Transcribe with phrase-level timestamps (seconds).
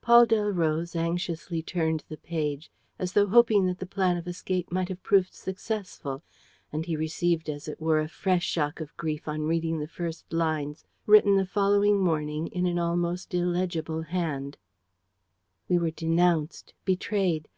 [0.00, 4.88] Paul Delroze anxiously turned the page, as though hoping that the plan of escape might
[4.88, 6.22] have proved successful;
[6.72, 10.32] and he received, as it were, a fresh shock of grief on reading the first
[10.32, 14.56] lines, written the following morning, in an almost illegible hand:
[15.68, 17.50] "We were denounced, betrayed.